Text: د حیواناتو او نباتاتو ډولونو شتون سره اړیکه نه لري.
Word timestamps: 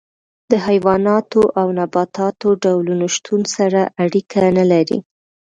د 0.51 0.53
حیواناتو 0.67 1.41
او 1.59 1.67
نباتاتو 1.79 2.47
ډولونو 2.63 3.05
شتون 3.15 3.41
سره 3.55 3.81
اړیکه 4.03 4.39
نه 4.57 4.65
لري. 4.71 4.99